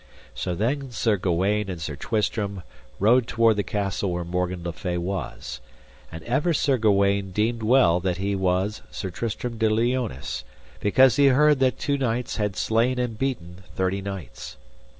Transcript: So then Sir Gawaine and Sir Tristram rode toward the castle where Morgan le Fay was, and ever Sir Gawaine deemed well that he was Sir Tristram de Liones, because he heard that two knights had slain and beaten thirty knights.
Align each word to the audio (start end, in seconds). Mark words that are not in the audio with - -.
So 0.33 0.55
then 0.55 0.89
Sir 0.89 1.15
Gawaine 1.15 1.69
and 1.69 1.79
Sir 1.79 1.95
Tristram 1.95 2.63
rode 2.99 3.27
toward 3.27 3.55
the 3.57 3.61
castle 3.61 4.11
where 4.13 4.23
Morgan 4.23 4.63
le 4.63 4.73
Fay 4.73 4.97
was, 4.97 5.61
and 6.11 6.23
ever 6.23 6.55
Sir 6.55 6.79
Gawaine 6.79 7.29
deemed 7.29 7.61
well 7.61 7.99
that 7.99 8.17
he 8.17 8.35
was 8.35 8.81
Sir 8.89 9.11
Tristram 9.11 9.59
de 9.59 9.69
Liones, 9.69 10.43
because 10.79 11.17
he 11.17 11.27
heard 11.27 11.59
that 11.59 11.77
two 11.77 11.99
knights 11.99 12.37
had 12.37 12.55
slain 12.55 12.97
and 12.97 13.19
beaten 13.19 13.61
thirty 13.75 14.01
knights. 14.01 14.57